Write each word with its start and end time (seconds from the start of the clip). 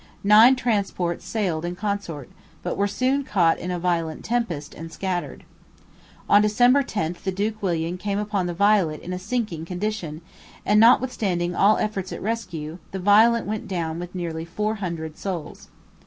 Nine 0.23 0.55
transports 0.55 1.25
sailed 1.27 1.63
in 1.63 1.75
consort, 1.75 2.27
but 2.63 2.75
were 2.75 2.87
soon 2.87 3.23
caught 3.23 3.59
in 3.59 3.69
a 3.69 3.77
violent 3.77 4.25
tempest 4.25 4.73
and 4.73 4.91
scattered. 4.91 5.43
On 6.27 6.41
December 6.41 6.81
10 6.81 7.17
the 7.23 7.31
Duke 7.31 7.61
William 7.61 7.99
came 7.99 8.17
upon 8.17 8.47
the 8.47 8.55
Violet 8.55 8.99
in 9.01 9.13
a 9.13 9.19
sinking 9.19 9.63
condition; 9.63 10.21
and 10.65 10.79
notwithstanding 10.79 11.53
all 11.53 11.77
efforts 11.77 12.11
at 12.11 12.19
rescue, 12.23 12.79
the 12.89 12.97
Violet 12.97 13.45
went 13.45 13.67
down 13.67 13.99
with 13.99 14.15
nearly 14.15 14.43
four 14.43 14.73
hundred 14.81 15.19
souls. 15.19 15.67